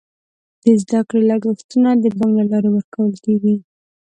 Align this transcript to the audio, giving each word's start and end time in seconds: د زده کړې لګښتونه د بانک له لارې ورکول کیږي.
د 0.63 0.65
زده 0.81 0.99
کړې 1.07 1.21
لګښتونه 1.29 1.89
د 1.97 2.05
بانک 2.17 2.33
له 2.39 2.43
لارې 2.51 2.69
ورکول 2.73 3.13
کیږي. 3.25 3.55